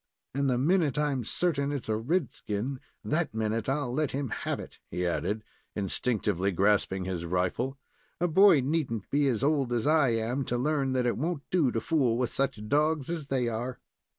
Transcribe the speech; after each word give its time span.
"And 0.33 0.49
the 0.49 0.57
minute 0.57 0.97
I'm 0.97 1.23
certain 1.23 1.71
its 1.71 1.87
a 1.87 1.95
red 1.95 2.31
skin, 2.31 2.79
that 3.05 3.35
minute 3.35 3.69
I'll 3.69 3.93
let 3.93 4.09
him 4.13 4.29
have 4.29 4.59
it," 4.59 4.79
he 4.89 5.05
added, 5.05 5.43
instinctively 5.75 6.51
grasping 6.51 7.05
his 7.05 7.23
rifle. 7.23 7.77
"A 8.19 8.27
boy 8.27 8.61
need 8.61 8.91
n't 8.91 9.07
be 9.11 9.27
as 9.27 9.43
old 9.43 9.71
as 9.71 9.85
I 9.85 10.09
am 10.09 10.43
to 10.45 10.57
learn 10.57 10.93
that 10.93 11.05
it 11.05 11.17
won't 11.19 11.43
do 11.51 11.69
to 11.71 11.79
fool 11.79 12.17
with 12.17 12.33
such 12.33 12.67
dogs 12.67 13.11
as 13.11 13.27
they 13.27 13.47
are." 13.47 13.77